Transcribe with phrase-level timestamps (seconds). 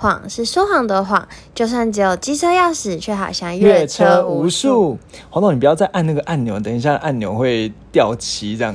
[0.00, 4.96] 谎是说谎的谎，就算只有机车钥匙，却好像越车无数。
[5.28, 8.72] 黄总，你不要再按那个按钮，等一下按钮会掉漆这样。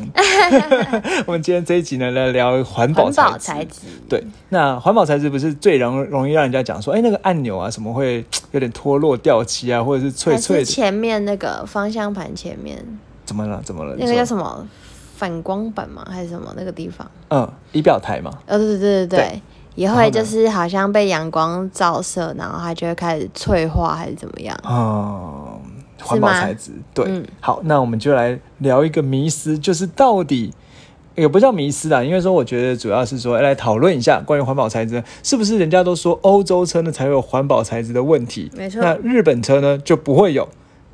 [1.26, 3.88] 我们今天这一集呢，来聊环保材质。
[4.10, 10.66] 对，那环保材质不是最容容易让人家讲说，哎，那个按钮啊，什么会有点脱落掉漆啊，或者是脆脆的？
[10.66, 12.86] 前面那个方向盘前面
[13.24, 13.62] 怎么了？
[13.64, 13.96] 怎么了？
[13.98, 14.68] 那个叫什么
[15.16, 16.06] 反光板吗？
[16.12, 17.10] 还是什么那个地方？
[17.30, 18.30] 嗯，仪表台嘛。
[18.46, 19.42] 呃，对对对对对。
[19.76, 24.58] 也会就是好像被阳光照射，然后它就会开始脆化还是怎么样？
[24.64, 25.60] 哦，
[26.02, 27.24] 环保材质对。
[27.40, 30.54] 好，那我们就来聊一个迷思，就是到底
[31.16, 38.52] 也不叫迷思啦，因为说我觉得主要是说来讨论一下关于环保材质，是不是人家都说欧洲车呢才有环保材质的问题？
[38.56, 40.48] 没错，那日本车呢就不会有。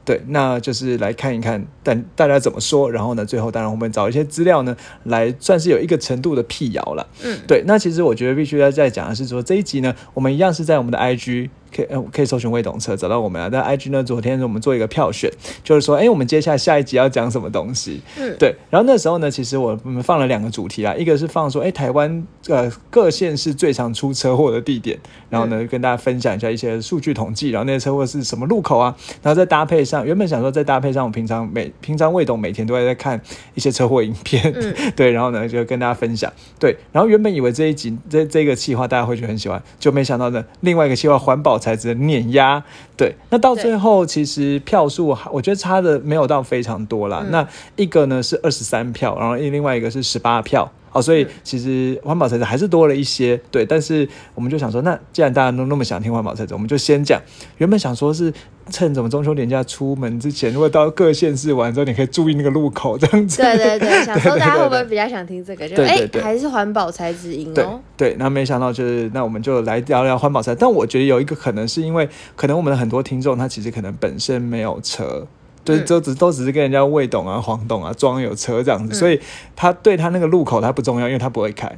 [0.10, 2.90] 对，那就是来看一看，但大家怎么说？
[2.90, 7.08] 然后呢，最后当然我们找一些资料呢，来算是有一个程度的辟谣了。
[7.24, 7.64] 嗯，对。
[7.68, 11.52] 那其实我觉得必须要再讲的是说，这一集呢，我们一样是在我们的 IG。
[11.76, 13.50] 可以，可以搜寻未懂车找到我们啊。
[13.52, 15.32] 但 IG 呢，昨天我们做一个票选，
[15.64, 18.02] 就是说，哎，我们接下来下一集要讲什么东西？
[18.18, 18.56] 嗯，对。
[18.70, 24.98] 然后那时候呢，其实我们放了两个主题啊，一个是放说，哎，台湾呃各县市最常出车祸的地点，
[25.30, 28.96] 然后呢跟大家分享一下一些数据统计，然后那些车祸是什么路口啊？
[29.22, 33.22] 然后再搭配上，原本想说再搭配上我平常每平常未懂每天都在在看
[33.54, 34.54] 一些车祸影片，
[34.96, 36.32] 对，然后呢就跟大家分享。
[36.60, 41.59] 对，然后原本以为这一集这这个计划大家会觉得很喜欢，就没想到呢另外一个计划环保。
[41.60, 42.64] 才值得碾压
[43.00, 47.26] 对，那到最后其实票数，我觉得差的没有到非常多啦。
[47.30, 47.48] 那
[47.78, 50.70] 一个呢是二十三票，然后另外一个是十八票。
[50.92, 53.64] 哦，所以其实环保材质还是多了一些，对。
[53.64, 57.22] 但是我们就想说，那既然大家都那么想听环保材质，我们就先讲。
[57.60, 58.34] 原本想说是
[58.72, 63.40] 趁怎么中秋年假出门之前，如果到各县市玩之后，你可以注意那个路口这样子。
[63.40, 65.70] 对对对， 想说大家会不会比较想听这个？
[65.70, 67.80] 就哎，还是环保材质赢哦。
[67.96, 70.56] 对，那没想到就是，那我们就来聊聊环保材。
[70.56, 75.28] 但我觉得有一个可能是因为，可能我们的很多听众他其实可能本身没有车。
[75.62, 79.20] 对，都只都只是跟人家魏董啊、黄董啊装有车这样子，所以
[79.56, 81.70] 他对他那个路口他不重要，因为他不会开。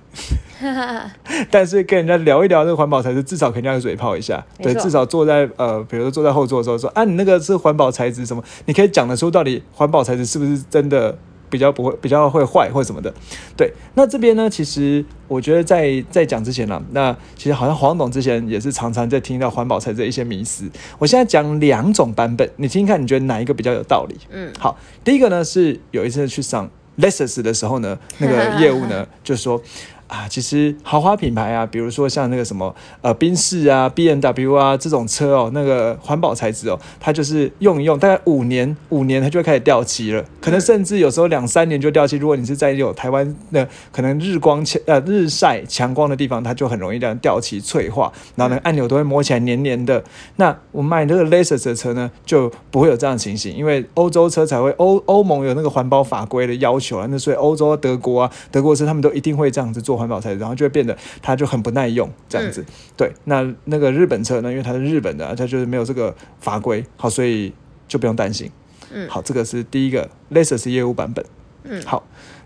[1.49, 4.41] 但是跟人家聊一聊这个环保材质，至少肯定要嘴炮一下。
[4.59, 8.41] 对，至少坐在呃，比如说坐在后座的时候说啊，你那个是环保材质什么？
[8.65, 11.17] 你可以讲得出到底环保材质是不是真的？
[11.51, 13.13] 比较不会，比较会坏或什么的，
[13.55, 13.71] 对。
[13.93, 20.63] 那这边呢，其实我觉得在在讲之前呢，那其实好像黄董之前也是常常在听到环保材质一些迷思。
[20.97, 24.15] 我现在讲两种版本，你听听看，你觉得哪一个比较有道理？
[24.31, 26.67] 嗯，好，第一个呢是有一次去上
[26.97, 29.61] lessons 的时候呢，那个业务呢 就说。
[30.11, 42.17] 啊，其实豪华品牌啊，比如说像那个什么呃宾士啊、B N W 啊这种车哦，那个环保材质哦，它就是用一用，大概五年五年它就会开始掉漆了，可能甚至有时候两三年就掉漆。
[42.17, 50.03] 如果你是在有台湾的可能日光强呃日晒强光的地方，它就很容易这样掉漆脆化，然后呢按钮都会摸起来黏黏的。
[50.35, 60.00] 那我买这个 Lexus 的车呢，就不会有这样的情形，因为欧洲车才会欧欧盟有那个环保法规的要求啊，那所以欧洲德国啊德国车他们都一定会这样子做。
[60.01, 62.65] 环保材质，然后就会变得它就很不耐用，这样子。
[62.97, 64.49] 对，那那个日本车呢？
[64.49, 67.53] 因为它是日本的，它就是没有这个法规，好，所以
[67.87, 68.51] 就不用担心。
[68.91, 71.23] 嗯，好，这个是第一个类似是业务版本。
[71.63, 72.03] 嗯，好，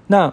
[0.07, 0.31] 那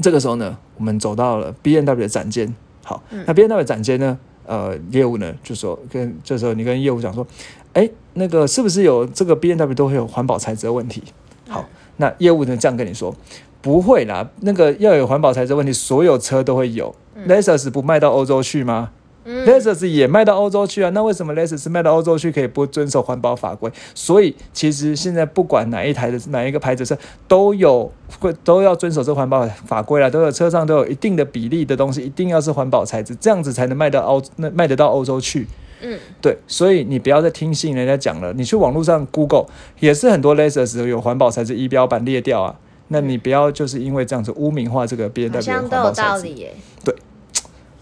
[0.00, 2.54] 这个时候呢，我们走到了 B N W 的展间。
[2.82, 7.26] 好，那 B N W 展间呢，呃，业务呢就说跟这时候你跟业务讲说，
[7.74, 11.02] 哎，那个是不是有这个 B N W 都会有环保材质的问题？
[11.48, 13.14] 好，那业务呢这样跟你说。
[13.60, 16.94] 不会啦，那个要有环保材质问题，所有车都会有。
[17.26, 18.90] Lexus 不卖到欧洲去吗
[19.26, 23.70] ？Lexus 也卖到欧洲去啊，那为什么 Lexus 卖到欧洲去可以不遵守环保法规？
[23.94, 35.46] 所以其实现在不管哪一台的哪一个牌子车，都有会都要遵守这环保法规啦，都有车上都有一定的比例的东西，一定要是环保材质，这样子才能卖到欧那卖得到欧洲去。
[35.82, 39.46] 嗯，对，所以你不要再听信人家讲了，你去网络上 Google
[39.80, 42.54] 也是很多 Lexus 有环保材质仪表板裂掉啊。
[42.88, 46.34] 那你不要就是因为这样子污名化这个别人的环保材质，
[46.84, 46.94] 对，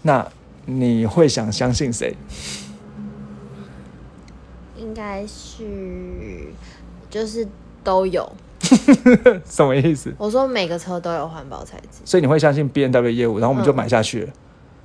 [0.03, 0.27] 那
[0.65, 2.15] 你会想相信谁？
[4.75, 6.47] 应该是
[7.09, 7.47] 就是
[7.83, 8.29] 都有，
[9.43, 10.13] 什么意思？
[10.17, 14.33] 我说每个车都有环保材质，所以你会相信 B N W 业务，然后我们就买下去了。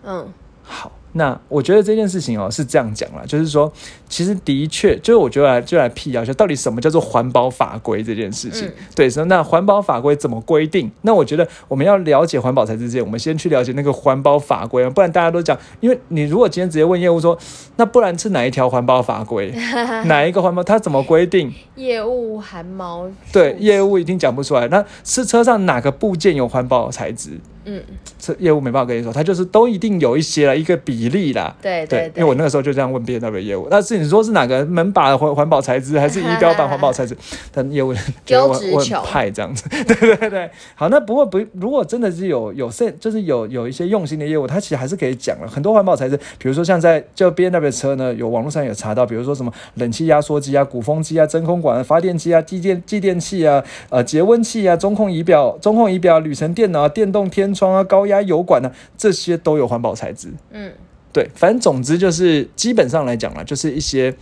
[0.04, 0.32] 嗯，
[0.62, 3.70] 好，那我觉得这件事情哦是这样讲啦，就是说，
[4.08, 8.66] 其实的确，就是我觉得来就来辟谣一下，到底什么叫做环保法规这件事情。
[8.66, 10.90] 嗯对，所以那环保法规怎么规定？
[11.02, 17.38] 那我觉得我们要了解环保材质之前，我们先去了解那个环保法规啊，不然大家都讲，因为你如果今天直接问业务说，
[17.76, 19.52] 那不然是哪一条环保法规，
[20.06, 21.52] 哪一个环保，它怎么规定？
[21.76, 24.66] 业务含毛对，业务一定讲不出来。
[24.68, 27.38] 那是车上哪个部件有环保材质？
[27.64, 27.82] 嗯，
[28.18, 31.54] 这业务没办法跟你说，它就是都一定有一些了一个比例啦。
[31.62, 37.16] 对对因为我那个时候就这样问 B N W 业务，那是你说是哪个门把环环保材质，还是仪表板环保材质？
[37.52, 37.94] 但业务
[38.24, 40.50] 觉得我我很派这样子，对对对。
[40.74, 60.32] 好，那不过不，如果真的是有有甚，就是有有一些用心的业务，它其实还是可以讲了很多环保材质，比如说像在就 B N W 车呢，有网络上有查到，比如说什么冷气压缩机啊、鼓风机啊、真空管啊、发电机啊、继电继电器啊、呃节温器啊、中控仪表、中控仪表、旅程电脑啊、电动天窗啊、高压油管啊，这些都有环保材质。
[60.50, 60.72] 嗯
[61.12, 64.14] 对，反正总之就是基本上来讲啦，就是一些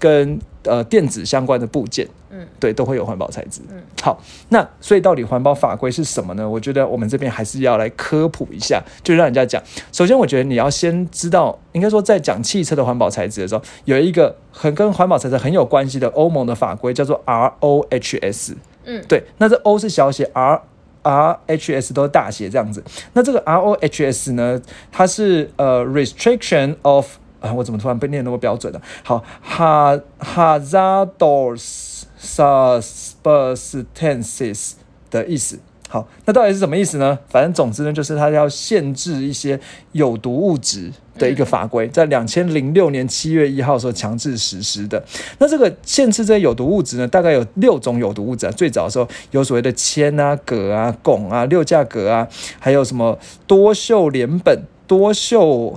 [0.00, 3.60] 跟呃电子相关的部件，嗯，对，都会有环保材质。
[3.70, 6.50] 嗯，好，那所以到底环保法规是什么呢？
[6.50, 9.62] 我觉得我们这边还是要来科普一下，就让人家讲。
[9.92, 18.54] 首先，我觉得你要先知道，应该说在讲汽车的环保材质的时候，有一个很跟环保材质很有关系的欧盟的法规，叫做 ROHS。
[18.86, 20.60] 嗯对，那这 O 是小写，R
[21.04, 22.82] R H S 都是大写这样子。
[23.12, 24.60] 那这个 R O H S 呢，
[24.90, 27.06] 它是呃 restriction of
[27.40, 28.82] 啊，我怎么突然被念那么标准了？
[29.04, 34.72] 好，ha hazardous substances
[35.10, 35.60] 的意思。
[35.94, 37.16] 好，那到底是什么意思呢？
[37.28, 39.60] 反正总之呢，就是它要限制一些
[39.92, 45.00] 有毒物质的一个法规，在两千零六年七月一号时候强制实施的。
[45.38, 48.50] 那这个限制这些有毒物质呢，大概有六种有毒物质啊。
[48.50, 52.26] 最早的时候有所谓的铅啊、铬啊、汞啊、六价铬啊，
[52.58, 53.16] 还有什么
[53.46, 54.58] 多溴联苯。
[54.86, 55.74] 多秀、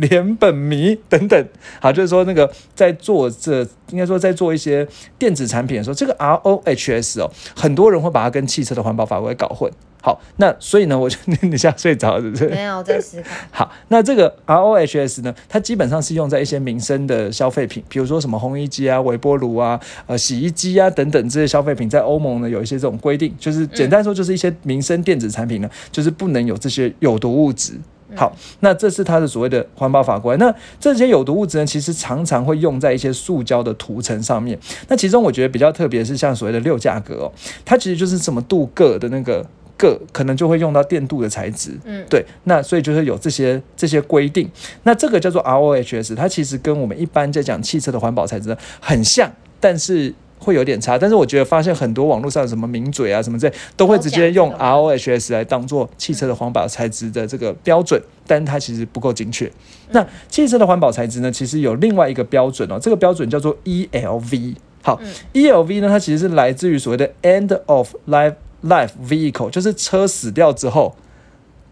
[0.00, 1.46] 连本迷等等，
[1.80, 4.86] 好，就是说那个在做这，应该说在做一些
[5.18, 9.70] 电子产品的时候，这个 ROHS 哦，很多人会把它跟汽车的环保法规搞混。
[10.02, 12.48] 好，那所以呢，我就你你现在睡着了是不是？
[12.48, 13.28] 没有在思考。
[13.64, 27.72] 好，那这个 ROHS 呢，它基本上是用在一些民生的消费品，比如说什么烘衣机啊、微波炉啊、呃洗衣机啊等等这些消费品，在欧盟呢有一些这种规定，就是简单说就是一些民生电子产品呢，就是不能有这些有毒物质。
[28.16, 30.36] 好，那这是它的所谓的环保法规。
[30.36, 34.58] 那这些有毒物质呢，其实常常会用在一些塑胶的涂层上面。
[34.88, 37.32] 那其中我觉得比较特别是像所谓的六价格哦，
[37.64, 39.44] 它其实就是什么镀铬的那个
[39.78, 41.78] 铬，可能就会用到电镀的材质。
[41.84, 44.50] 嗯，对，那所以就是有这些这些规定。
[44.82, 50.14] 那这个叫做 ROHS，它其实跟我们一般在讲汽车的环保材质很像，但是。
[50.38, 59.50] 会有点差，但是我觉得发现很多网络上什么名嘴啊什么这都会直接用 ROHS 来当做汽车的环保材质的这个标准，但它其实不够精确。
[59.90, 64.54] 那汽车的环保材质呢，其实有另外一个标准哦，这个标准叫做 ELV。
[64.82, 70.94] 好、嗯 e l v 呢，它其实是来自于所谓的 End of Life Life Vehicle，就是车死掉之后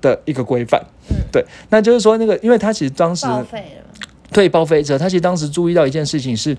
[0.00, 0.82] 的一个规范。
[1.10, 3.26] 嗯对，那就是说那个，因为它其实当时。
[4.32, 6.56] 对报废车，他其实当时注意到一件事情是，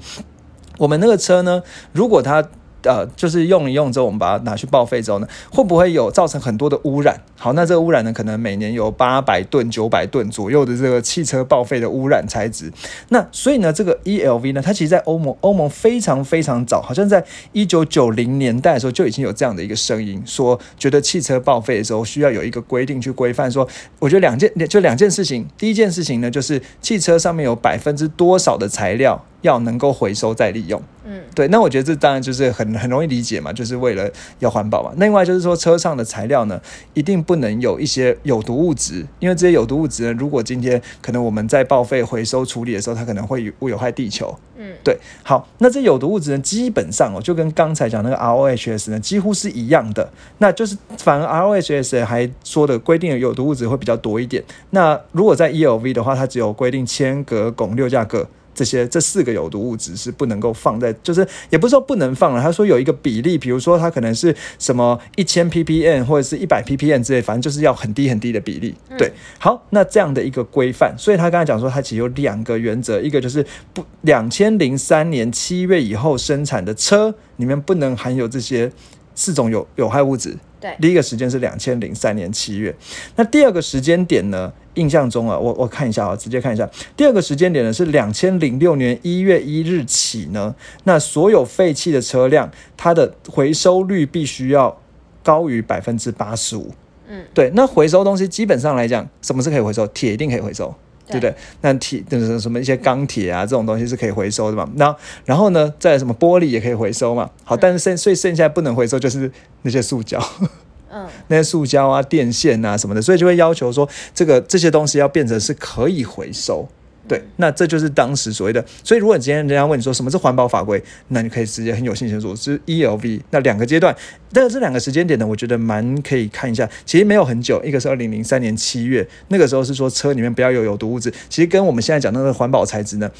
[0.78, 1.62] 我们那个车呢，
[1.92, 2.44] 如果它
[2.86, 7.18] 呃就是用一用之后，我们把它拿去报废之后呢，会不会有造成很多的污染？
[7.38, 12.70] 好，那这个污染呢，可能每年有八百吨、九百吨左右的这个汽车报废的污染材质。
[13.08, 17.24] 那所以呢，这个 ELV 呢，它其实在欧盟欧盟非常非常早，好像在
[17.54, 23.50] 一九九零年代的时候就已经有这样的一个声音，说觉得汽车报废的时候需要有一个规定去规范。
[23.50, 23.66] 说，
[24.00, 30.81] 我觉得两件就两件事情，第一件事情呢，就是汽车上面有百分之多少的材料要能够回收再利用。
[31.06, 34.94] 嗯对，那我觉得这当然就是很很容易理解嘛，就是为了要环保嘛。
[34.98, 36.60] 另外就是说，车上的材料呢，
[36.94, 44.34] 一定不能有一些有毒物质，因为这些有毒物质呢，如果今天可能我们在报废回收处理的时候，它可能会有有害地球。
[44.56, 50.10] 嗯对，好，那这有毒物质呢，基本上哦，就跟刚才讲那个 ROHS 呢，几乎是一样的。
[50.38, 54.41] 那就是反而 ROHS 还说的规定的有毒物质会比较多一点。
[54.70, 58.25] 那如果在 ELV 的话，它只有规定铅、镉、汞、六价铬。
[58.53, 68.75] 这些这四个有毒物质是不能够放在，就是也不是说不能放了，他说有一个比例，比如说它可能是什么一千 ppm 或者是一百 ppm 之类，反正就是要很低很低的比例。
[68.98, 78.72] 对，好，那这样的一个规范，所以他刚才讲说，它其实有两个原则，一个就是不两千零三年七月以后生产的车里面不能含有这些
[79.15, 80.38] 四种有有害物质。
[80.63, 82.74] 对第一个时间是两千零三年七月，
[83.15, 84.51] 那第二个时间点呢？
[84.75, 86.67] 印象中啊，我我看一下啊，直接看一下。
[86.98, 90.55] 第二个时间点呢是两千零六年一月一日起呢，
[90.86, 94.75] 那所有废弃的车辆，它的回收率必须要
[95.22, 96.72] 高于百分之八十五。
[97.08, 99.86] 嗯，对，那回收东西基本上来讲，什么是可以回收？
[99.86, 100.74] 铁一定可以回收。
[101.07, 101.33] 对不对？
[101.62, 104.69] 那铁就是什么一些钢铁啊这种东西是可以回收的嘛。
[104.75, 104.95] 那
[105.25, 107.29] 然后呢，再什么玻璃也可以回收嘛。
[107.43, 109.31] 好，但是剩所以剩下不能回收就是
[109.63, 110.22] 那些塑胶。
[110.95, 116.67] 嗯，那些塑胶啊、电线啊什么的，所以就会要求说，这个这些东西要变成是可以回收。
[117.05, 118.63] 对，那这就是当时所谓的。
[118.83, 123.19] 所以，如果今天人家问你说什么是环保法规，那你可以直接很有信心说，是 ELV。
[123.31, 123.93] 那两个阶段，
[124.31, 126.69] 但是这两个时间点呢，我觉得蛮可以看一下。
[126.86, 131.12] 其实没有很久，一个是二零零三年七月，那个时候是说车里面不要有有毒物质。
[131.27, 133.12] 其实跟我们现在讲那个环保材质呢，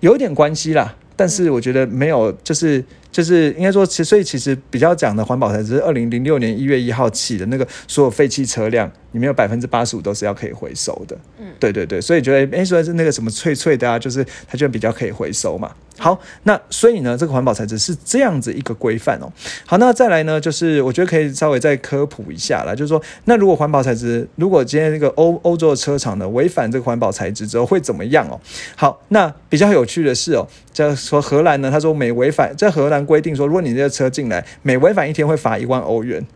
[0.00, 0.96] 有一点关系啦。
[1.16, 11.16] 但是我觉得没有，就是就是应该说，其所以其实比较讲的环保材质是二零零六年一月一号起的那个所有废弃车辆，里面有百分之八十五都是要可以回收的。
[11.38, 15.70] 嗯，对对对，所以觉得哎，说是那个什么脆脆的啊，就是它就比较可以回收嘛。
[15.96, 19.32] 好，那所以呢，这个环保材质是这样子一个规范哦。
[19.64, 28.40] 好，那再来呢，就是我觉得可以稍微再科普一下啦，就是说，那如果环保材质，如果今天那个欧欧洲的车厂呢违反这个环保材质之后会怎么样哦？
[28.74, 36.26] 好，那比较有趣的是哦，在说荷兰呢，他说每违反在荷兰规定说，如果你这个车进来每违反一天会罚一万欧元。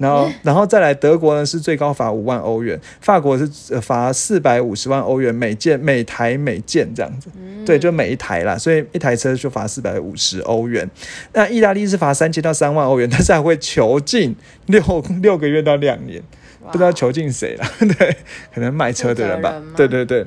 [0.00, 3.44] 然后，然后再来德国呢是最高罚五万欧元，法国是
[3.80, 7.28] 罚四百五十万欧元每件每台每件这样子，
[7.66, 10.88] 对，就每一台啦，所以一台车就罚四百五十欧元。
[11.32, 14.80] 那意大利是罚三千到三万欧元，但是还会囚禁六
[15.20, 16.22] 六个月到两年，
[16.70, 17.64] 不知道囚禁谁了，
[17.98, 18.16] 对，
[18.54, 20.24] 可能卖车的人吧，对对对。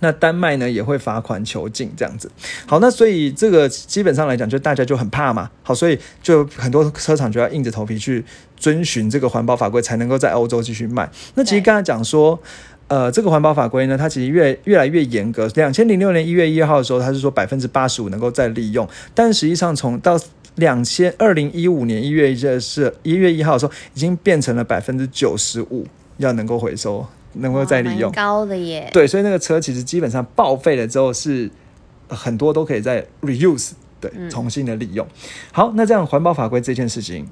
[0.00, 2.30] 那丹麦呢也会罚款囚禁这样子，
[2.66, 8.24] 好，那所以这个基本上来讲，就大家就很怕嘛，好，所以就很多车厂就要硬着头皮去
[8.56, 11.10] 遵循这个环保法规，才能够在欧洲继续卖。
[11.34, 12.38] 那其实刚才讲说，
[12.88, 15.50] 呃，这个环保法规呢，它其实越越来越严格。
[15.54, 20.20] 两千零六年一月一号的时候，它是说百分之八十五能够再利用，但实际上从到
[20.56, 25.86] 两千二零一五年一月一是一月一号的时候，已经变成了百分之九十五
[26.18, 27.06] 要能够回收。
[27.38, 31.50] 能够再利用高的耶，对，所以那个车其实基本上报废了之后是
[32.08, 35.06] 很多都可以再 reuse，对，重新的利用。
[35.52, 37.26] 好，那这样环保法规这件事情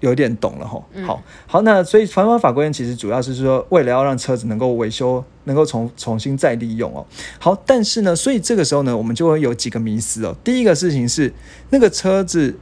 [0.00, 0.82] 有点懂了哈。
[1.06, 7.06] 好，好，那所以环保法规其实主要是说为了要让车子能够维修，能够重重新再利用哦。
[7.38, 10.36] 好，但是呢，所以这个时候呢，我们就会有几个迷思哦。
[10.44, 11.32] 第一个事情是
[11.70, 12.58] 那个车子。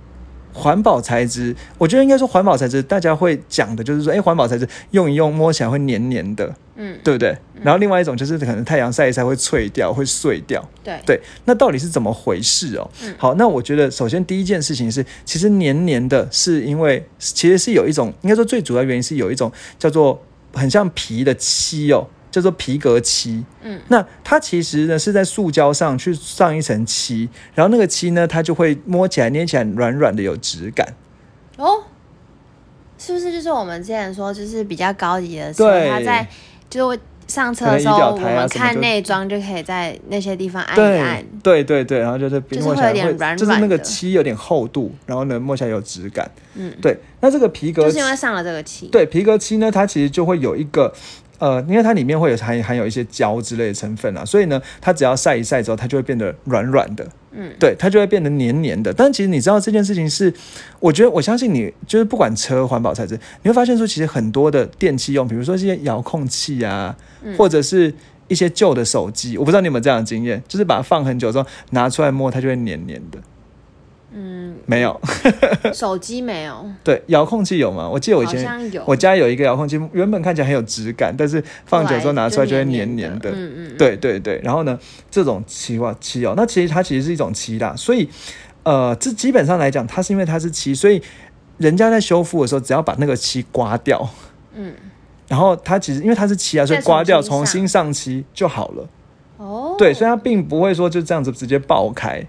[0.54, 7.36] 环保材质，我觉得应该说环保材质，大家会讲的就是说，哎，环保材质用一用摸起来会黏黏的，嗯，对不对？
[7.62, 11.20] 然后另外一种就是可能太阳晒一晒会脆掉，会碎掉，对对。
[11.44, 12.88] 那到底是怎么回事哦？
[13.18, 22.06] 好，那我觉得首先第一件事情是，其实黏黏的，是因为其实是有一种，应该说最主要原因是有一种叫做很像皮的漆哦。
[22.34, 30.84] 叫做皮革漆，嗯，那它其实呢是在塑胶上去上一层漆，然后那个漆呢，它就会摸起来、捏起来软软的，有质感。
[31.56, 31.84] 哦，
[32.98, 36.26] 是不是就是我们之前说，就是比较高级的车，它在
[36.68, 36.98] 就是
[37.28, 46.28] 上车的时候，我们看内装就可以在那些地方按一按，对对对，然后就是就是会有点软软，就是那个漆有点厚度，然后呢摸起来有质感。
[46.54, 50.92] 嗯，对，那这个皮革就是因为上了这个漆，对皮革漆呢，它其实就会有一个。
[51.44, 58.90] 呃，因为它里面会有含含有一些胶之类的成分啊，所以呢，它只要晒一晒之后，它就会变得软软的，嗯，对，它就会变得黏黏的。
[58.90, 60.32] 但其实你知道这件事情是，
[60.80, 66.96] 我觉得我相信你，就是不管车环保材质，你会发现说，其实很多的电器用，比如说这些遥控器啊，
[67.36, 67.92] 或者是
[68.28, 73.18] 一些旧的手机，我不知道你有没有这样的经验，就是把它放很久之后拿出来摸，它就会黏黏的。
[74.16, 75.00] 嗯，没有，
[75.74, 76.64] 手机没有。
[76.84, 77.88] 对，遥控器有吗？
[77.88, 78.48] 我记得我以前
[78.86, 83.30] 我家有一个遥控器，原本看起来很有质感，但是放久之后拿出来就会黏黏的。
[83.30, 83.76] 嗯嗯。
[83.76, 84.78] 对对对，然后呢，
[85.10, 88.08] 这种漆哇漆哦，那其实它其实是一种漆啦，所以
[88.62, 91.02] 呃，这基本上来讲，它是因为它是漆，所以
[91.58, 94.08] 人家在修复的时候，只要把那个漆刮掉，
[94.54, 94.72] 嗯，
[95.26, 98.88] 然后它其实因为它是漆啊，所以刮掉重新上漆就好了。
[99.38, 99.74] 哦。
[99.76, 102.24] 对，所以它并不会说就这样子直接爆开。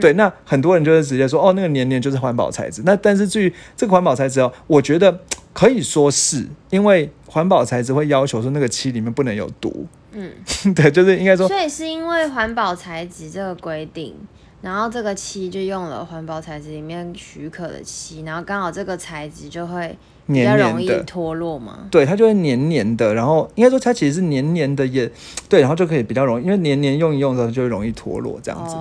[0.00, 2.82] 对，那很多人就是直接说，哦，那个黏黏就是环保材质。
[2.84, 5.20] 那但是至于这个环保材质哦，我觉得
[5.52, 9.86] 可以说是因为环保材质会要求说那个漆里面不能有毒。
[10.12, 10.32] 嗯，
[10.74, 14.14] 对，就是应该说，所以是因为环保材质这个规定。
[14.62, 19.96] 然后这个漆就用了环保材质里面许可的漆，然后刚好这个材质就会
[20.26, 21.86] 比较容易脱落吗。
[21.90, 23.14] 对，它就会黏黏的。
[23.14, 25.10] 然后应该说它其实是黏黏的，也
[25.48, 28.74] 对，然后就可以比较容易，因为黏黏用一用的时候就会容易脱落这样子。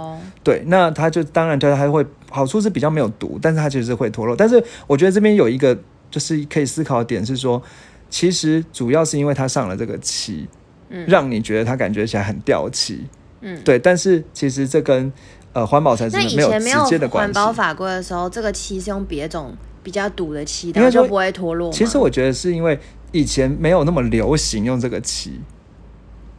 [0.44, 4.36] 对，那它就当然它还会好处是比较没有毒，但是它其实是会脱落。
[4.36, 5.78] 但是我觉得这边有一个
[6.10, 7.62] 就是可以思考的点是说，
[8.10, 10.48] 其实主要是因为它上了这个漆，
[10.90, 13.06] 嗯，让你觉得它感觉起来很掉漆，
[13.42, 13.78] 嗯，对。
[13.78, 15.12] 但是其实这跟
[15.54, 17.34] 呃，环保材质没有直接的关系。
[17.34, 21.72] 环保法规的时候，这个漆是用别种比较堵的漆，它就不会脱落。
[21.72, 22.78] 其实我觉得是因为
[23.12, 25.40] 以前没有那么流行用这个漆，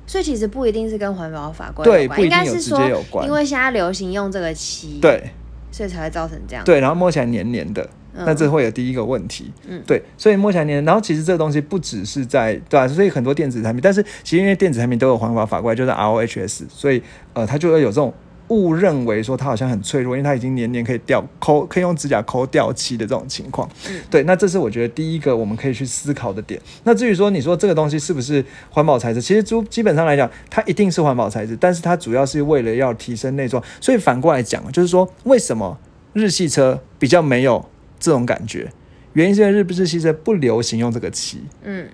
[0.04, 5.30] 所以其实不一定是跟环保法规对不一定有该是说直接有，关因为现在流行用这个漆，，对
[5.70, 6.64] 所以才会造成这样。
[6.64, 9.52] 对，然后摸起来黏黏的，嗯那这会有第一个问题。
[9.68, 17.00] 嗯对，所以摸起来黏，然后其实这个东西不只是在对吧、所以很多电子产品，但是其实因为电子产品都有环保法规，就是 ROHS，所以
[17.34, 18.12] 呃，它就会有这种
[18.48, 23.68] 误认为说它好像很脆弱，因为它已经年年可以掉抠，可以用指甲抠掉漆的这种情况。
[23.88, 26.60] 嗯对，那这是我觉得第一个我们可以去思考的点。
[26.84, 33.62] 那至于说你说这个东西是不是环保材质，其实基基本上来讲，它一定是环保材质，但是它主要是为了要提升内装。
[33.80, 35.78] 所以反过来讲，就是说为什么
[36.12, 37.64] 日系车比较没有
[37.98, 38.70] 这种感觉？
[39.14, 41.88] 原因是因为日日系车不流行用这个漆，嗯，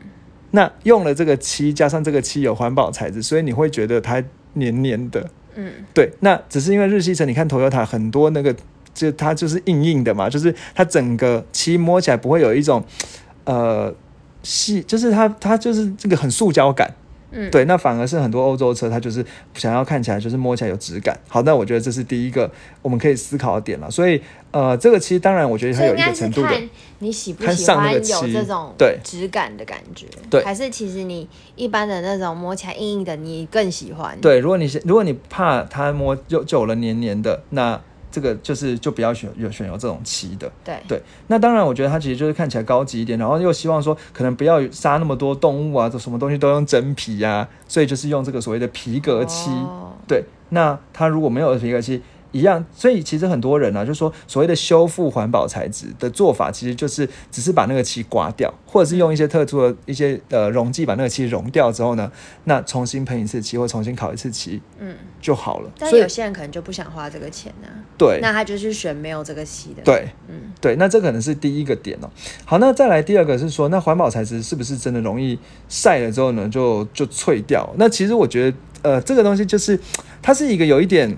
[0.51, 4.23] 那用了这个漆，加上这个漆有环保材质，所以你会觉得它
[4.55, 5.31] 黏黏的。
[5.55, 8.55] 嗯，对，那只是因为日系车，你看 Toyota 很多那个，
[8.95, 12.85] 就它就是硬硬的嘛，就是它整个漆摸起来不会有一种
[13.45, 13.95] 呃
[14.43, 16.91] 细，就是它它就是这个很塑胶感。
[17.33, 19.25] 嗯对，那反而是很多欧洲车，它就是
[19.55, 21.19] 想要看起来就是摸起来有质感。
[21.29, 22.51] 好，那我觉得这是第一个
[22.83, 23.91] 我们可以思考的点了。
[23.91, 24.21] 所以
[24.51, 26.49] 呃，这个漆当然我觉得它有一个程度的。
[26.49, 37.81] 看你喜不看喜欢有这种对质感的感觉，对还是其实你一般的那种摸起来硬硬的，你更喜欢？，对，如果你是如果你怕它摸就久了黏黏的，那
[38.13, 40.49] 这个就是就不要选有选有这种漆的。
[40.63, 49.51] 对，对，那当然，我觉得它其实就是看起来高级一点，然后又希望说可能不要杀那么多动物啊，这什么东西都用真皮呀、所以就是用这个所谓的皮革漆。
[49.51, 62.11] 哦对，那它如果没有皮革漆，一样，所以其实很多人呢、啊，就说所谓的修复环保材质的做法，其实就是只是把那个漆刮掉，或者是用一些特殊的一些呃溶剂把那个漆溶掉之后呢，
[62.45, 65.71] 那重新喷一次漆或重新烤一次漆嗯，就好了。
[65.79, 72.11] 但有些人可能就不想花这个钱呢、对，那他就是选没有这个漆的。，对，嗯，对，那这可能是第一个点哦。
[72.45, 77.69] 好，那再来第二个是说，那环保材质是不是真的容易晒了之后呢，就就脆掉？
[77.77, 79.79] 那其实我觉得，呃，这个东西就是
[80.23, 81.15] 它是一个有一点。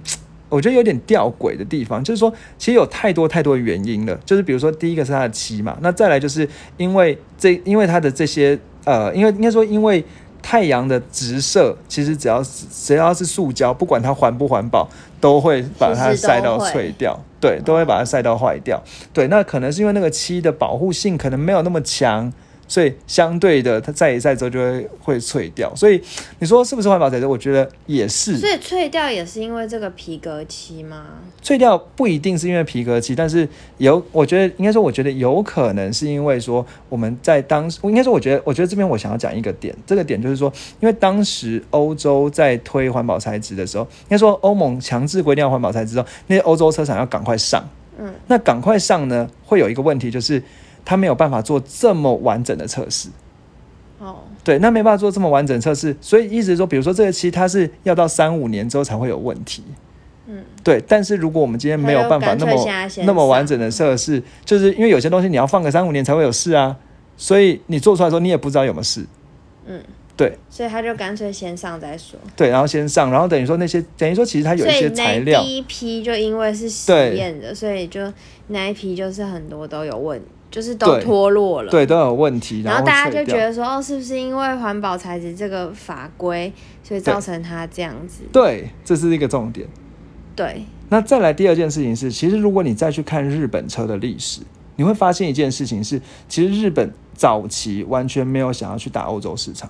[0.54, 4.16] 我觉得有点吊诡的地方，就是说，其实有太多太多的原因了。
[4.24, 10.04] 就是比如说，第一个是它的漆嘛，那再来就是因为这，因为它的这些，呃，因为应该说，因为
[10.40, 14.88] 太阳的直射，其实只要是只要是塑胶，不管它环不环保，
[15.20, 18.80] 都会把它晒到会脆掉，对，都会把它晒到坏掉。
[19.12, 22.32] 对，那可能是因为那个漆的保护性可能没有那么强，
[22.66, 25.74] 所以相对的它在一晒之后就会会脆掉。
[25.74, 26.00] 所以
[26.38, 27.26] 你说是不是环保材质？
[27.26, 28.38] 我觉得也是。
[28.38, 31.06] 所以脆掉也是因为这个皮革漆吗？
[31.42, 33.48] 脆掉不一定是因为皮革漆，但是
[33.78, 47.62] 有，我觉得应该说，我觉得有可能是因为说我们在当时，我应该说，我觉得，我觉得这边我想要讲一个点，这个点就是说，因为当时欧洲在推环保材质的时候，应该说欧盟强制规定要环保材质之后，那些欧洲车厂要赶快上，
[47.98, 50.42] 嗯，那赶快上呢，会有一个问题就是
[50.84, 53.08] 它没有办法做这么完整的测试。
[53.98, 59.62] 哦，对，那没办法做这么完整测试，所以一直说，比如说这个期它是要到三五年之后才会有问题。
[60.26, 62.54] 嗯，对，但是如果我们今天没有办法那么
[63.04, 66.76] 那么完整的测试，就是因为有些东西你要放个三五年才会有事啊，
[67.16, 69.06] 所以你做出来的时候你也不知道有没有事。
[69.66, 69.80] 嗯，
[70.16, 72.18] 对所以他就干脆先上再说。
[72.36, 78.00] 对，然后先上，然后等于说那些等于说其实它有一些材料，第一批就因为是实验的，所以就
[78.48, 80.20] 那一批就是很多都有问，
[80.54, 81.70] 就是都脱落了。
[81.72, 86.52] 对，都有问题，然后后大家就觉得说，哦，是不是因为环保材质这个法规，
[86.84, 88.22] 所以造成它这样子？
[88.32, 89.66] 对，这是一个重点。
[90.36, 94.42] 对，那再来第二件事情是，其实如果你再去看日本车的历史，
[94.76, 99.68] 你会发现一件事情是，其实日本早期完全没有想要去打欧洲市场。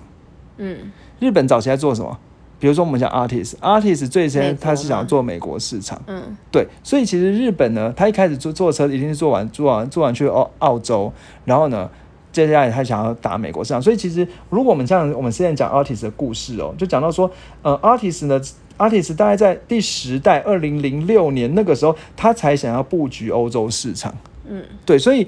[0.57, 2.19] 嗯，日本早期在做什么？
[2.59, 6.35] 比如说我们讲 Artist，Artist 最先他是想要做美国市场，嗯。
[6.51, 11.11] 对，所以其实日本呢，他一开始做做车一定是做完做完做完去澳澳洲，
[11.43, 11.89] 然后呢，
[12.31, 17.29] 接下来他想要打美国市场，所以其实如果我们像我们现在讲 Artist 的故事哦，就讲到说，
[17.61, 18.41] 呃，Artist 呢
[18.77, 24.13] ，Artist 大概在第十代二零零六年那个时候，他才想要布局欧洲市场，
[24.47, 25.27] 嗯，对，所以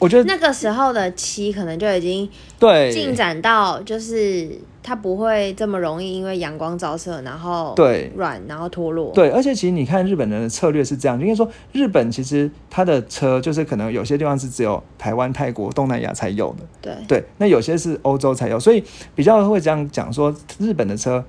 [0.00, 4.48] 我觉得那个时候的漆可能就已经对进展到，就是
[4.82, 9.10] 它不会这么容易因为阳光照射，然后对软，然后脱落。
[9.12, 18.82] 对，而且其实你看日本人的策略是这样，应该说日本其实它的车就是可能有些地方是只有台湾、泰国、东南亚才有的，对对，那有些是欧洲才有，所以
[19.16, 21.24] 比较会这样讲说，日本的车，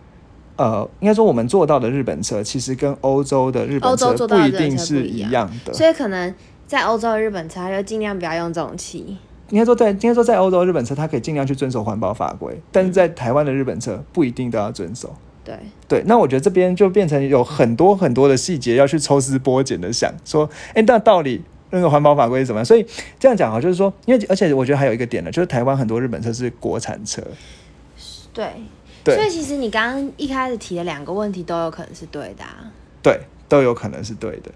[0.57, 5.73] 呃，应该说我们做到的日本车，其实跟欧洲的日本车不一定是一样的。
[5.73, 6.33] 所以可能
[6.69, 9.17] 在欧洲的日本车，他就尽量不要用这种漆。
[9.49, 15.15] 应该说在应该说在欧洲的日本车，它可以尽量去遵守环保法规，但是在台湾的日本车不一定都要遵守。
[15.43, 22.65] 对，对，那我觉得这边就变成有很多很多的细节要去抽丝剥茧的想说，哎，那到底那个环保法规是怎么样？
[22.65, 22.85] 所以
[23.19, 27.23] 这样讲哈，就是说，因为而且我觉得还有一个点呢，就是台湾很多日本车是国产车，
[28.31, 28.53] 对，
[29.03, 32.71] 对所以其实你刚刚一开始提的两个问题都有可能是对的、啊。
[33.01, 34.51] 对，都有可能是对的。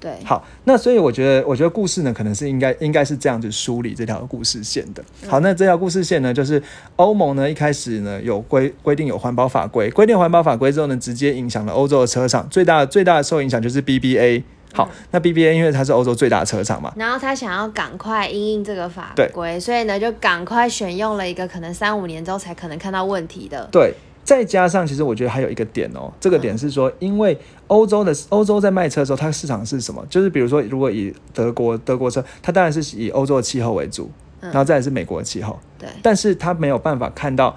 [0.00, 5.04] 对，好，那所以我觉得，我觉得故事呢，可能是应该应该是这样子梳理这条故事线的。
[5.28, 6.62] 好，那这条故事线呢，就是
[6.96, 14.42] 欧盟呢一开始呢有规规定有环保法规，规定环保法规之后呢，直接影响了欧洲的车厂，最大的最大的受影响就是 BBA。
[14.72, 19.28] 好，那 BBA 因为它是欧洲最大的车厂嘛，然后他想要赶快因应这个法对。
[19.34, 23.68] 规，所以呢就赶快选用了一个可能三五年之后才可能看到问题的。
[23.72, 23.92] 对，
[24.30, 30.06] 再加上其实我觉得还有一个点哦，这个点是说，因为欧洲的欧洲在卖车的时候，它的市场是什么？
[30.08, 34.08] 就是比如说，如果以德国德国车，它当然是以欧洲的气候为主，
[34.40, 35.88] 然后再来是美国的气候，对。
[36.00, 37.56] 但是它没有办法看到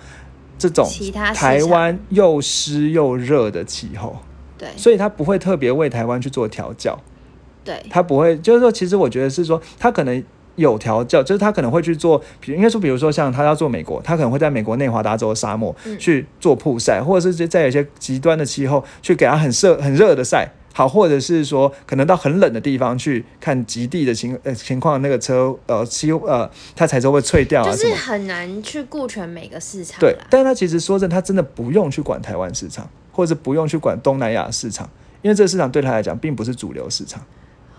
[0.58, 0.90] 这种
[1.36, 4.16] 台湾又湿又热的气候，
[4.58, 4.70] 对。
[4.76, 7.00] 所以它不会特别为台湾去做调教，
[7.64, 7.86] 对。
[7.92, 10.24] 它不会，就是说，其实我觉得是说，它可能。
[10.56, 15.98] 有调教，就是他可能会去做，比如应该说，比如说像他要做美国，他可能会在美国内华达州的沙漠嗯。
[15.98, 30.16] 去做曝晒，或者是在有一些极端的气候去给他很热很热的晒，好，或者是说可能到很冷的地方去看极地的情呃情况，那个车呃气呃它才知道会脆掉啊就是很难去顾全每个市场对，。
[30.30, 34.90] 但是他其实说真的，他真的不用去管台湾市场，或者是不用去管东南亚市场，
[35.22, 37.22] 因为这个市场对他来讲并不是主流市场，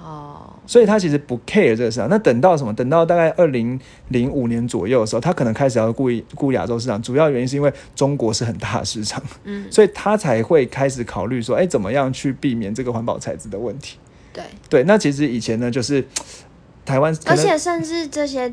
[0.05, 2.09] 哦，所以他其实不 care 这个市场。
[2.11, 2.75] 那等到什么？
[2.75, 13.97] 等到大概二零零五年左右的时候，他可能开始要顾顾亚洲市场，主要原因是因为中国是很大的市场，嗯， 所以他才会开始考虑说，哎，怎么样去避免这个环保材质的问题。
[14.35, 16.07] 对，对，那其实以前呢，就是
[16.85, 18.53] 台湾而且甚至这些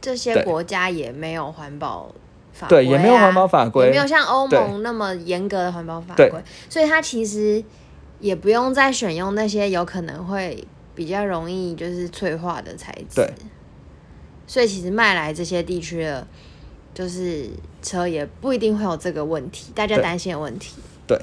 [0.00, 0.44] 这些对。
[0.44, 2.08] 国家也没有环保
[2.52, 2.96] 法对规啊。
[2.96, 3.86] 也没有环保法规。
[3.86, 6.30] 也没有像欧盟那么严格的环保法对。
[6.30, 7.64] 规，所以它其实
[8.20, 10.62] 也不用再选用那些有可能会
[10.94, 13.16] 比较容易就是脆化的材质。
[13.16, 13.30] 对，
[14.46, 16.26] 所以其实卖来这些地区的，
[16.92, 17.48] 就是
[17.80, 20.76] 车也不一定会有这个问题，大家对担心的问题。
[21.06, 21.18] 对，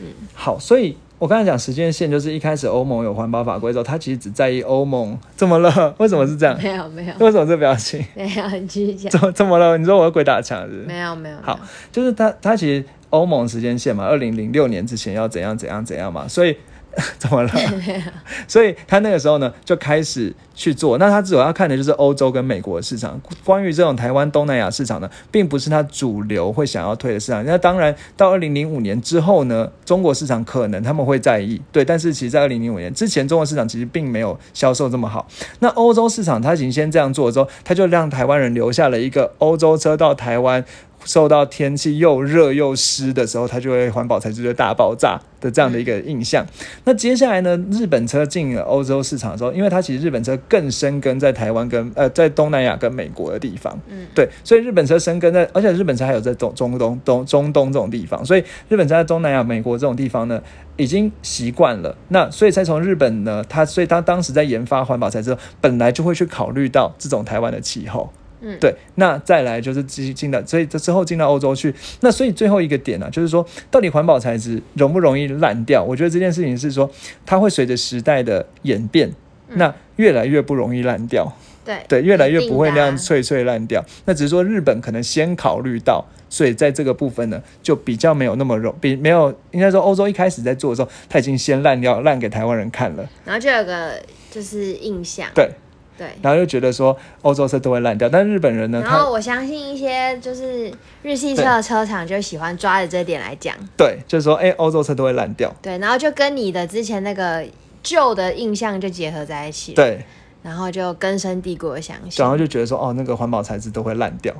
[0.00, 5.94] 嗯好，所以我刚才讲时间线，就是一开始欧盟有环保法规之后，他其实只在意欧盟怎么了？
[5.98, 6.60] 为什么是这样？
[6.60, 8.04] 没有没有为什么这表情？
[8.16, 9.10] 没有，你继续讲。
[9.10, 9.78] 怎么怎么了？
[9.78, 10.72] 你说我鬼打墙是？
[10.86, 11.58] 没有没有，好，
[11.92, 16.56] 就是他他其实欧盟时间线嘛，二零零六年之前要怎样怎样怎样嘛，所以
[17.18, 17.50] 怎么了？
[18.46, 20.98] 所以他那个时候呢就开始去做。
[20.98, 23.20] 那他主要看的就是欧洲跟美国的市场。
[23.44, 27.44] 关于这种台湾、东南亚市场呢，并不是他主流会想要推的市场。
[27.46, 31.84] 那当然，到二零零五年之后呢，中国市场可能他们会在意，对。
[31.84, 35.26] 但是其实，在二零零五年之前，中国市场其实并没有销售这么好。
[35.60, 40.62] 那欧洲市场，他已经先这样做之后，他就让台湾人留下了一个欧洲车到台湾。
[41.04, 46.46] 受到天气又热又湿的时候，它就会环保材质就大爆炸的这样的一个印象。
[46.84, 60.40] 那接下来呢，日本车进了欧洲市场的时候，因为它其实日本车更深耕在台湾跟呃在东南亚跟美国的地方，嗯，对，所以日本车深耕在，而且日本车还有在中中东东中东这种地方，所以日本车在东南亚、美国这种地方呢，
[60.76, 61.96] 已经习惯了。
[62.08, 68.12] 那所以才从日本呢，它所以它当时在研发环保材质，本来就会去考虑到这种台湾的气候。
[68.42, 75.82] 嗯对，那再来就是进进到，所以这之后进到欧洲去，那所以最后一个点呢、就是说到底环保材质容不容易烂掉？
[75.82, 76.90] 我觉得这件事情是说，
[77.24, 79.08] 它会随着时代的演变，
[79.48, 81.32] 嗯那越来越不容易烂掉。
[81.64, 83.84] 对对，越来越不会那样脆脆烂掉。
[84.04, 93.92] 那只是说日本可能先考虑到，所以在这个部分呢，就比较没有那么容，比没有应该说欧洲一开始在做的时候，他已经先烂掉，烂给台湾人看了，然后就有个
[94.28, 95.50] 就是印象，对，
[95.96, 96.08] 对。
[96.22, 107.44] 然后就觉得说欧洲车都会烂掉，但日本人呢，然后我相信一些就是日系车的车厂就喜欢抓着这点来讲，对，就是说，哎，欧洲车都会烂掉，对，然后就跟你的之前那个
[107.82, 110.04] 旧的印象就结合在一起，，对，
[110.42, 112.22] 然后就根深蒂固的相信。
[112.22, 112.28] 然。
[112.30, 114.34] 后就觉得说，哦，那个环保材质都会烂掉，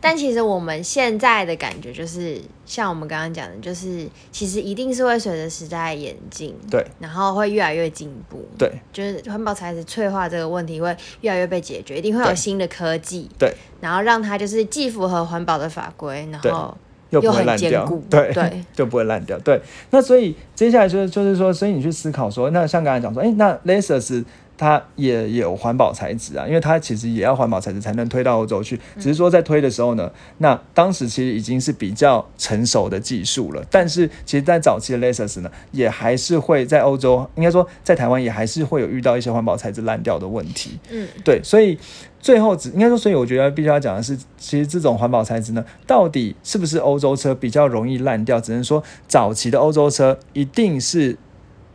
[0.00, 16.74] 但其实我们现在的感觉就是，像我们刚刚讲的，就是其实一定是会随着时代演进，对然后会越来越进步，对就是环保材质脆化这个问题会越来越被解决，一定会有新的科技，对，然后让它就是既符合环保的法规，然对后
[17.10, 19.38] 又不会烂掉对对 就不会烂掉。
[19.40, 19.60] 对，
[19.90, 24.24] 那所以接下来就是就是说，所以你去思考说，那像刚才讲说，哎，那 Lexus
[24.60, 28.78] 它也也有环保材质啊，因为它其实也要环保材质才能推到欧洲去。
[28.96, 40.78] 只是说在推的时候呢，那当时其实已经是比较成熟的技术了，但是其实，在早期的 Lexus 呢，也还是会在欧洲，应该说在台湾也还是会有遇到一些环保材质烂掉的问题。
[40.90, 41.78] 嗯，对，所以
[42.20, 48.38] 最后只应该说，所以我觉得必须要讲的是，其实这种环保材质呢，到底是不是欧洲车比较容易烂掉？
[48.38, 51.16] 只能说早期的欧洲车一定是。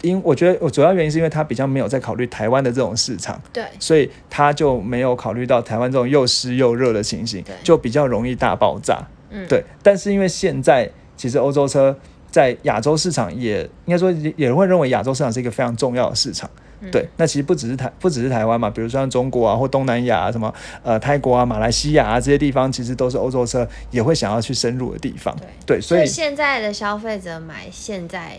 [0.05, 9.05] 因我觉得我主要原因是因为他比较没有在考虑台湾的这种市场，对，所以他就没有考虑到台湾这种又湿又热的情形，就比较容易大爆炸。
[9.29, 9.63] 嗯，对。
[9.81, 11.97] 但是因为现在其实欧洲车
[12.29, 16.49] 在亚洲市场也应该说也也会认为亚洲市场是一个非常重要的市场。
[16.91, 25.35] 对，那其实不只是台，不只是台湾嘛，比如说像中国啊，或东南亚啊，什么呃泰国啊、马来西亚啊这些地方，其实都是欧洲车也会想要去深入的地方。
[25.65, 28.37] 对，所以现在的消费者买现在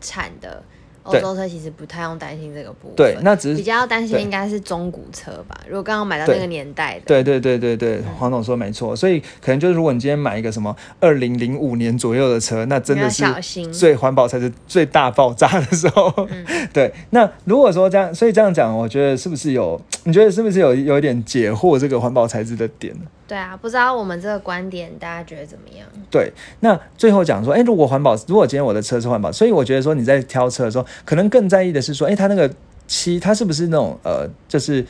[0.00, 0.62] 产的。
[1.02, 5.58] 欧洲车其实不太用担心这个部分，对，那只是比较担心应该是中古车吧。
[5.66, 8.94] 如果刚刚买到那个年代的，对对对对对，黄总说没错。
[8.94, 13.24] 所以可能就是如果你今天买一个什么二零零五年左右的车，那真的是
[13.72, 16.12] 最环保才是最大爆炸的时候。
[16.70, 19.80] 对，那如果说这样，所以这样讲，我觉得是不是有？
[20.04, 23.00] 你觉得是不是有有一点解惑这个环保材质的点呢？
[23.30, 25.86] 对啊，不知道我们这个观点大家觉得怎么样？
[26.10, 32.50] 对，那最后讲说，哎，如果环保，如果今天我的车是环保，所以我觉得说你在挑车的时候，可能更在意的是说，哎，它那个
[32.88, 34.84] 漆，它是不是那种呃，就是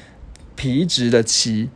[0.56, 1.68] 皮质的漆？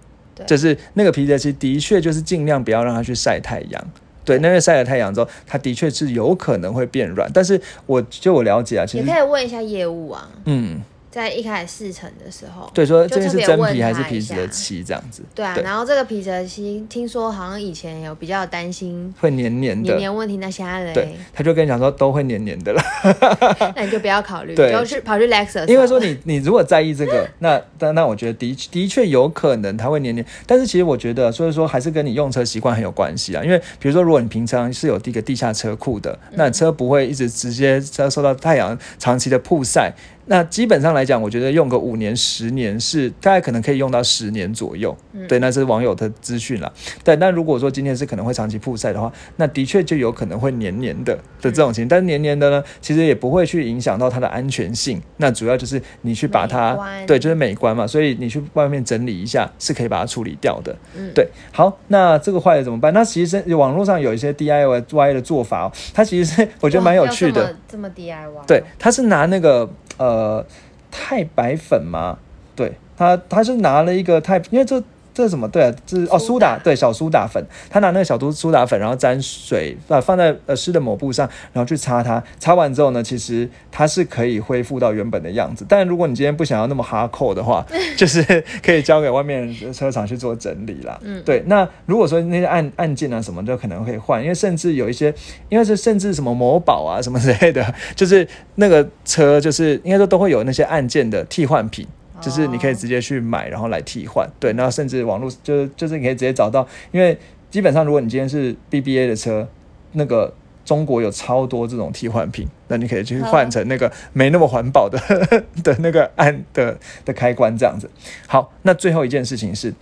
[0.47, 3.85] 就是那个皮质的漆，的确就是尽量不要让它去晒太阳。
[4.25, 7.31] 对，那个晒了太阳之后，它的确是有可能会变软。
[7.35, 10.31] 但是我就我了解啊，其实你可以问一下业务啊。
[10.47, 10.81] 嗯。
[11.15, 15.23] 在一开始试乘的时候，对，说这是真皮还是皮质的漆这样子。
[15.33, 22.83] 对啊，然后这个皮质的漆，听说好像以前有比较担心会黏黏的黏黏问题，那现在嘞，对，他就跟你讲说都会黏黏的了。
[23.77, 25.69] 那你就不要考虑， 就去跑去 Lexus。
[25.69, 33.45] 因为说你你如果在意这个，那那那我觉得的的确有可能它会黏黏，但是其实我觉得，所以说还是跟你用车习惯很有关系啊。
[33.45, 39.93] 因为比如说，如果你平常是有一个地下车库的，那车不会一直直接遭受到太阳长期的曝晒。
[40.27, 44.97] 那基本上来讲，我觉得用个五年、十年是大概可能可以用到十年左右。
[45.29, 46.73] 对，那是网友的资讯了。
[47.03, 51.87] 对，那如果说今天是可能会长期曝晒的话，那的确就有可能会黏黏的的这种情。
[51.87, 55.01] 但是黏黏的呢，其实也不会去影响到它的安全性。
[55.19, 57.87] 那主要就是你去把它，对，就是美观嘛。
[57.87, 60.75] 所以你去外面整理一下是可以把它处理掉的。
[60.97, 61.29] 嗯，对。
[61.53, 62.93] 好，那这个坏了怎么办？
[62.93, 67.55] 那其实网络上有一些 DIY 的做法哦，它其实是我觉得蛮有趣的。
[67.69, 68.47] 这么 DIY？
[68.47, 69.71] 对，它是拿那个。
[69.97, 70.47] 呃，呃
[70.91, 72.19] 钛白粉吗？
[72.55, 74.83] 对他，他是拿了一个钛，因为这。
[75.15, 75.49] 这是什么？
[75.49, 82.23] 对啊，这是哦，苏打对小苏打粉，他拿那个小苏苏打粉，然后沾水啊，放在呃湿的抹布上，然后去擦它。
[82.41, 85.65] 擦完之后呢，其实它是可以恢复到原本的样子。
[85.69, 87.65] 但如果你今天不想要那么哈扣的话，
[87.97, 90.99] 就是可以交给外面车厂去做整理啦。
[91.03, 91.43] 嗯，对。
[91.47, 95.15] 那如果说那些按按键啊什么，就可能会换，因为甚至有一些，
[95.49, 101.87] 因为是甚至什么某宝啊什么之类的，就是那个车就是应该说都会有那些按键的替换品。
[102.21, 107.19] 就是你可以直接去买，然后来替换，对，然后甚至网络就是就是你可以直接找到，因为
[107.51, 109.49] 基本上如果你今天是 BBA 的车，
[109.93, 110.33] 那个
[110.65, 114.99] 中国有超多这种替换品，那你可以去换成那个没那么环保的
[115.63, 117.91] 的那个按的的开关这样子。
[118.27, 119.75] 好，那最后一件事情是，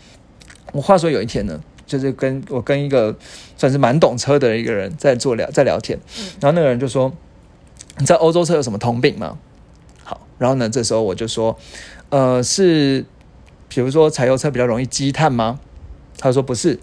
[0.72, 3.14] 我话说有一天呢，就是跟我跟一个
[3.56, 5.98] 算是蛮懂车的一个人在做聊在聊天，
[6.40, 7.12] 然后那个人就说，
[7.98, 9.38] 你知道欧洲车有什么通病吗？
[10.02, 11.58] 好，然后呢，这时候我就说。
[12.12, 13.06] 呃，是，
[13.70, 15.58] 比如说柴油车比较容易积碳吗？
[16.18, 16.78] 他说不是，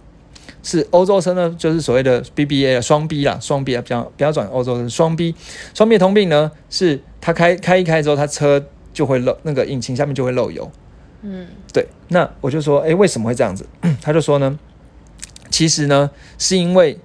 [0.64, 5.36] 是欧洲车呢，就是所谓的 BBA 双 B 啦，双 B 啊，比较比较转欧洲车双 B，
[5.76, 10.72] 双 B 通病呢，是它开开一开之后，它车就会漏，那个引擎下面就会漏油。
[11.22, 11.86] 嗯，对。
[12.08, 13.68] 那我就说，哎，为什么会这样子？
[14.02, 14.58] 他就说呢，
[15.52, 16.98] 其实呢，是因为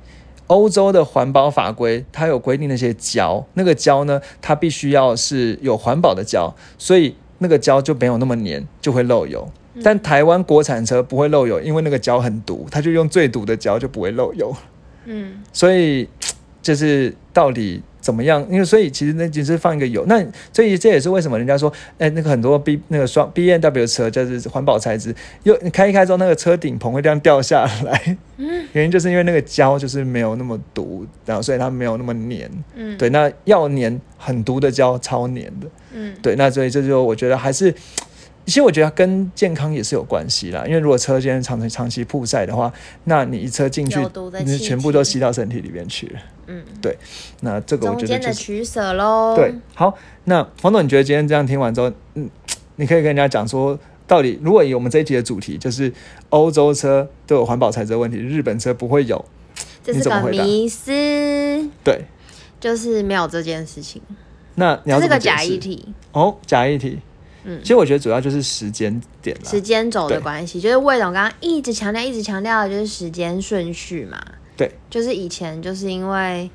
[0.47, 7.17] 欧洲的环保法规，它有规定那些胶，那个胶呢，它必须要是有环保的胶，所以。
[7.45, 9.47] 那个胶就没有那么黏，就会漏油。
[9.83, 14.57] 但台湾国产车不会漏油，因为那个胶很毒，它就用最毒的胶，就不会漏油。
[15.05, 16.09] 嗯，所以
[16.63, 18.47] 就是到底怎么样？
[18.51, 20.05] 因为所以其实那只是放一个油。
[20.07, 25.15] 那所以这也是为什么人家说，哎，那个很多 B 那个双 B N W 车就是环保材质，
[25.45, 28.19] 又开一开之后，那个车顶棚会这样掉下来。
[28.37, 32.51] 嗯，原因就是因为那个胶就是没有那么毒，然后所以它没有那么黏。
[32.75, 35.67] 嗯，对，那要黏很毒的胶超黏的。
[35.95, 37.73] 嗯，对，那所以这就我觉得还是，
[38.45, 40.67] 其实我觉得跟健康也是有关系啦。
[40.67, 42.71] 因为如果车间长长期曝晒的话，
[43.05, 43.99] 那你一车进去，
[44.45, 46.21] 你全部都吸到身体里面去了。
[46.47, 46.97] 嗯，对，
[47.41, 49.35] 那这个我觉得就是取舍喽。
[49.37, 52.29] 对，好，那黄总，你觉得今天这样听完之后，嗯，
[52.77, 55.93] 你可以跟人家讲说，到底如果以我们这一集的主题就是
[56.31, 59.25] 欧洲车都有环保材质问题，日本车不会有，
[59.83, 60.91] 这是个迷思。
[61.83, 62.05] 对，
[62.61, 64.01] 就是没有这件事情。
[64.57, 67.01] 那你要这个假议题哦，假议题。
[67.47, 74.19] 嗯，其实我觉得主要就是时间点时间轴的关系，就是魏总刚刚一直强调、一直强调的就是时间顺序嘛。
[74.57, 76.51] 对，就是以前就是因为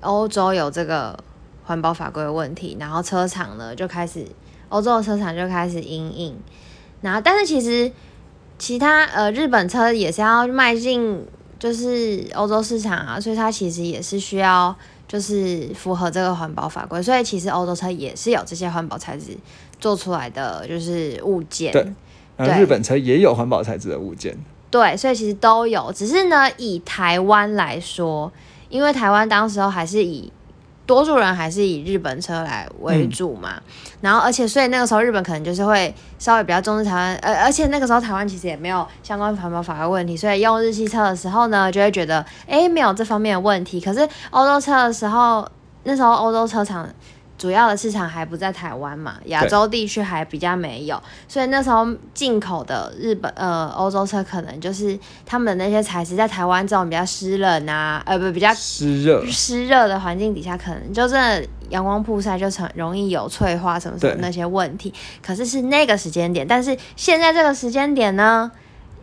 [0.00, 1.18] 欧洲有这个
[1.64, 4.26] 环保法规的问题，然后车厂呢就开始，
[4.68, 6.36] 欧洲的车厂就开始阴影。
[7.00, 7.90] 然后，但是其实
[8.58, 11.26] 其他呃日本车也是要迈进。
[11.62, 19.36] 就是欧洲市场啊，所以它其实也是需要就是符合这个环保法规，所以其实欧洲车也是有这些环保材质
[19.78, 21.70] 做出来的就是物件。
[21.70, 21.86] 对，
[22.36, 24.36] 然后日本车也有环保材质的物件。
[24.72, 28.32] 对，所以其实都有，只是呢，以台湾来说，
[28.70, 30.32] 因为台湾当时候还是以
[30.86, 33.60] 多数人还是以日本车来为主嘛，
[34.00, 45.46] 然后而且所以那个时候日本可能就是会稍微比较重视台湾，呃，而且那个时候台湾其实也没有相关环保法的问题，所以用日系车的时候呢，就会觉得哎没有这方面的问题，可是欧洲车的时候，
[45.84, 46.88] 那时候欧洲车厂。
[47.42, 64.94] 主要的市场还不在台湾嘛，亚洲地区还比较没有，所以那时候进口的日本呃欧洲车可能就是他们的那些材质在台湾这种比较湿冷啊，呃不比较湿热湿热的环境底下，可能就真的阳光曝晒就成容易有脆化什么什么那些问题。
[65.20, 68.52] 可是是那个时间点，但是现在这个时间点呢，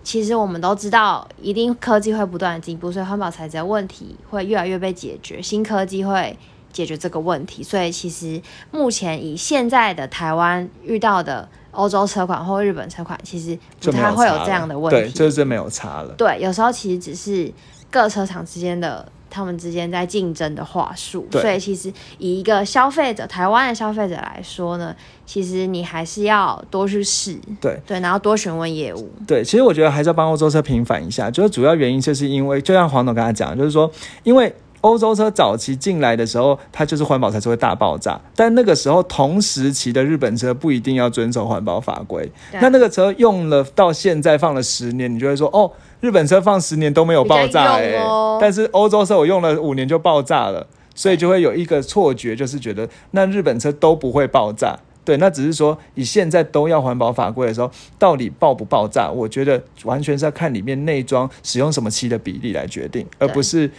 [0.01, 6.37] 其实我们都知道，一定科技会不断的进步，所以环保材质的问题会越来越被解决，新科技会。
[6.71, 16.13] 解决这个问题，所以其实目前以现在的台湾遇到的欧洲车款或日本车款，其实不太会有这样的问题，对，就是真没有差了。
[16.17, 17.51] 对，有时候其实只是
[17.89, 29.11] 各车厂之间的他们之间在竞争的话术，所以其实以一个消费者，台湾的消费者来说呢，其实你还是要多去试，对对，然后多询问业务。
[29.27, 33.91] 对，其实我觉得还是要帮欧洲车平反一下，就是主要原因就是因为，就像黄总刚才讲，就是说
[34.23, 34.53] 因为。
[34.81, 38.19] 欧洲车早期进来的时候，它就是环保才是会大爆炸。
[38.35, 42.31] 但那个时候同时期的日本车不一定要遵守环保法规。
[42.53, 47.93] 那那个车用了到现在放了十年，你就会说哦，日本车放十年都没有爆炸哎。
[48.39, 50.65] 但是欧洲车我用了五年就爆炸了，
[50.95, 54.79] 所以就会有一个错觉，就是觉得那日本车都不会爆炸。
[55.03, 59.09] 对，那只是说以现在都要环保法规的时候，到底爆不爆炸？
[59.09, 63.69] 我觉得完全是要看里面内装使用什么漆的比例来决定，而不是。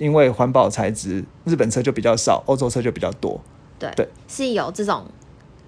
[0.00, 3.40] 因为环保材质，日本车就比较少，欧洲车就比较多。
[3.78, 5.04] 对对，是有这种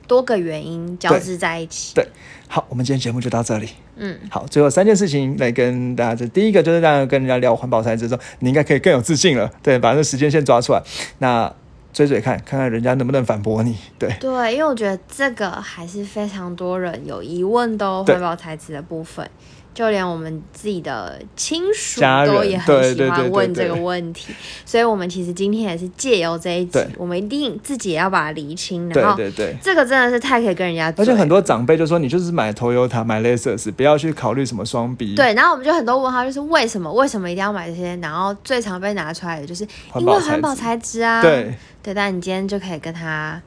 [0.07, 1.95] 多个原因交织在一起。
[1.95, 2.07] 对，
[2.49, 3.69] 好，我们今天节目就到这里。
[3.97, 9.51] 嗯，好，最后三件事情来跟大家，这第一个就是让跟人家聊环保材质的时候，你应该可以更有自信了。
[9.63, 10.83] 对，把这时间线抓出来，
[11.19, 11.55] 那
[11.93, 13.77] 追追看，看看人家能不能反驳你。
[13.99, 19.29] 对对，因为我觉得这个还是非常多人有疑问的环保材质的部分。
[19.75, 24.35] 就连我们自己的亲属都也很喜欢问这个问题，
[24.67, 28.89] 所以我们其实今天也是借由这一集，我们一定自己也要把它理清。
[28.91, 30.93] 然后，对对对，这个真的是太可以跟人家。
[30.99, 35.15] 而且很多长辈就说，你就是买 Toyota 买 Lexus，不要去考虑什么双 B。
[35.15, 37.97] 对，然后我们就很多问号，就是为什么为什么一定要买这些？
[37.97, 41.23] 然后最常被拿出来的就是因为环保材质啊。
[41.23, 43.41] 对对，但你今天就可以跟他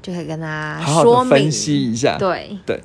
[0.00, 2.16] 就可以跟他说明分析一下。
[2.16, 2.80] 对对。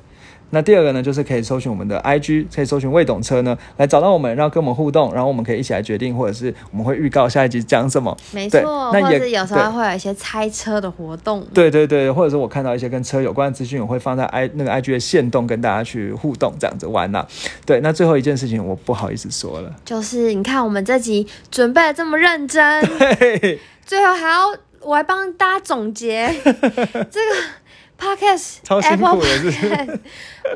[0.50, 8.16] 那第二个呢，就是可以搜寻我们的 IG，可以搜寻未懂车呢，来找到我们，然后跟我们互动，然后我们可以一起来决定，或者是我们会预告下一集讲什么。
[8.32, 11.46] 没错，那也有时候会有一些猜车的活动。
[11.54, 17.26] 对对对，或者是我看到一些跟车有关的资讯，我会放在 I 那个 IG 的线动，跟大家去互动，这样子玩呐。
[17.64, 22.84] 对，那最后一件事情我不好意思说了，就是你看我们这集准备的这么认真，
[23.86, 24.46] 最后还要
[24.80, 27.59] 我来帮大家总结 这个。
[28.00, 30.00] Podcast 超辛苦的是，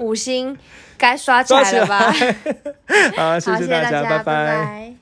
[0.00, 0.56] 五星
[0.96, 2.12] 该刷起来了吧？
[3.16, 4.92] 好，谢谢大家，拜拜。